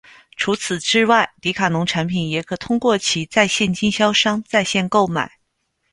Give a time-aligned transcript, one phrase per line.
[0.35, 5.33] 除此之外，迪卡侬产品也可通过其在线经销商在线购买。